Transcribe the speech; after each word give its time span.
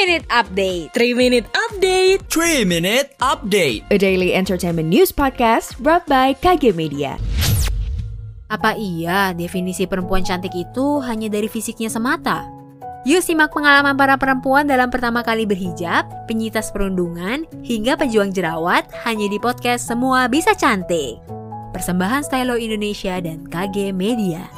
Minute 0.00 0.24
Update 0.32 0.96
3 0.96 1.12
Minute 1.12 1.46
Update 1.52 2.24
3 2.32 2.64
Minute 2.64 3.12
Update 3.20 3.84
A 3.92 4.00
daily 4.00 4.32
entertainment 4.32 4.88
news 4.88 5.12
podcast 5.12 5.76
brought 5.76 6.08
by 6.08 6.32
KG 6.40 6.72
Media 6.72 7.20
Apa 8.48 8.80
iya 8.80 9.36
definisi 9.36 9.84
perempuan 9.84 10.24
cantik 10.24 10.56
itu 10.56 11.04
hanya 11.04 11.28
dari 11.28 11.52
fisiknya 11.52 11.92
semata? 11.92 12.48
Yuk 13.04 13.20
simak 13.20 13.52
pengalaman 13.52 13.92
para 13.92 14.16
perempuan 14.16 14.64
dalam 14.64 14.88
pertama 14.88 15.20
kali 15.20 15.44
berhijab, 15.44 16.08
penyitas 16.24 16.72
perundungan, 16.72 17.44
hingga 17.60 18.00
pejuang 18.00 18.32
jerawat 18.32 18.88
hanya 19.04 19.28
di 19.28 19.36
podcast 19.36 19.84
Semua 19.84 20.32
Bisa 20.32 20.56
Cantik. 20.56 21.20
Persembahan 21.76 22.24
Stylo 22.24 22.56
Indonesia 22.56 23.20
dan 23.20 23.44
KG 23.44 23.92
Media. 23.92 24.48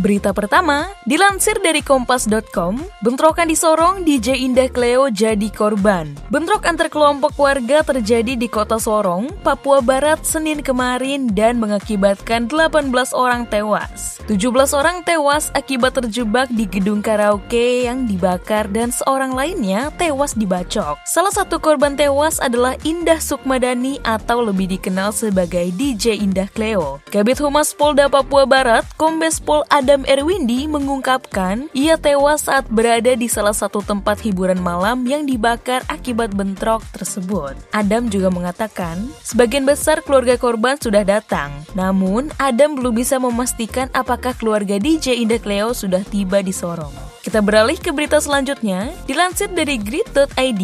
Berita 0.00 0.32
pertama, 0.32 0.88
dilansir 1.04 1.60
dari 1.60 1.84
kompas.com, 1.84 2.80
bentrokan 3.04 3.44
di 3.44 3.52
Sorong 3.52 4.08
DJ 4.08 4.40
Indah 4.40 4.72
Cleo 4.72 5.12
jadi 5.12 5.52
korban. 5.52 6.16
Bentrok 6.32 6.64
antar 6.64 6.88
kelompok 6.88 7.36
warga 7.36 7.84
terjadi 7.84 8.32
di 8.32 8.48
kota 8.48 8.80
Sorong, 8.80 9.28
Papua 9.44 9.84
Barat 9.84 10.24
Senin 10.24 10.64
kemarin 10.64 11.28
dan 11.36 11.60
mengakibatkan 11.60 12.48
18 12.48 12.88
orang 13.12 13.44
tewas. 13.44 14.16
17 14.32 14.72
orang 14.72 15.04
tewas 15.04 15.52
akibat 15.52 15.92
terjebak 16.00 16.48
di 16.48 16.64
gedung 16.64 17.04
karaoke 17.04 17.84
yang 17.84 18.08
dibakar 18.08 18.72
dan 18.72 18.88
seorang 18.88 19.36
lainnya 19.36 19.92
tewas 20.00 20.32
dibacok. 20.32 20.96
Salah 21.04 21.36
satu 21.36 21.60
korban 21.60 22.00
tewas 22.00 22.40
adalah 22.40 22.80
Indah 22.80 23.20
Sukmadani 23.20 24.00
atau 24.08 24.40
lebih 24.40 24.72
dikenal 24.72 25.12
sebagai 25.12 25.68
DJ 25.76 26.16
Indah 26.16 26.48
Cleo. 26.48 27.04
Kabit 27.12 27.44
Humas 27.44 27.76
Polda 27.76 28.08
Papua 28.08 28.48
Barat, 28.48 28.88
Kombes 28.96 29.36
Pol 29.36 29.60
Adam 29.82 30.06
Erwindi 30.06 30.70
mengungkapkan 30.70 31.66
ia 31.74 31.98
tewas 31.98 32.46
saat 32.46 32.70
berada 32.70 33.18
di 33.18 33.26
salah 33.26 33.50
satu 33.50 33.82
tempat 33.82 34.22
hiburan 34.22 34.62
malam 34.62 35.02
yang 35.10 35.26
dibakar 35.26 35.82
akibat 35.90 36.30
bentrok 36.30 36.86
tersebut. 36.94 37.58
Adam 37.74 38.06
juga 38.06 38.30
mengatakan, 38.30 39.10
sebagian 39.26 39.66
besar 39.66 39.98
keluarga 40.06 40.38
korban 40.38 40.78
sudah 40.78 41.02
datang. 41.02 41.50
Namun, 41.74 42.30
Adam 42.38 42.78
belum 42.78 42.94
bisa 42.94 43.18
memastikan 43.18 43.90
apakah 43.90 44.38
keluarga 44.38 44.78
DJ 44.78 45.18
Indah 45.18 45.42
Cleo 45.42 45.74
sudah 45.74 46.06
tiba 46.06 46.46
di 46.46 46.54
Sorong. 46.54 46.94
Kita 47.22 47.42
beralih 47.42 47.78
ke 47.78 47.90
berita 47.90 48.22
selanjutnya. 48.22 48.90
Dilansir 49.10 49.50
dari 49.50 49.82
grid.id, 49.82 50.62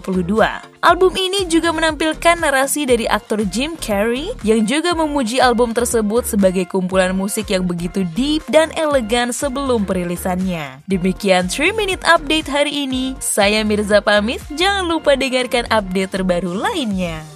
Album 0.86 1.12
ini 1.18 1.50
juga 1.50 1.74
menampilkan 1.74 2.38
narasi 2.38 2.86
dari 2.86 3.10
aktor 3.10 3.42
Jim 3.50 3.74
Carrey 3.74 4.30
yang 4.46 4.62
juga 4.70 4.94
memuji 4.94 5.42
album 5.42 5.74
tersebut 5.74 6.30
sebagai 6.30 6.62
kumpulan 6.70 7.10
musik 7.10 7.50
yang 7.50 7.66
begitu 7.66 8.06
deep 8.14 8.46
dan 8.46 8.70
elegan 8.78 9.34
sebelum 9.34 9.82
perilisannya. 9.82 10.86
Demikian 10.86 11.50
3 11.50 11.74
Minute 11.74 12.06
Update 12.06 12.46
hari 12.46 12.86
ini. 12.86 13.18
Saya 13.18 13.66
Mirza 13.66 13.98
pamit, 13.98 14.38
jangan 14.54 14.86
lupa 14.86 15.18
dengarkan 15.18 15.66
update 15.74 16.14
terbaru 16.14 16.54
lainnya. 16.54 17.35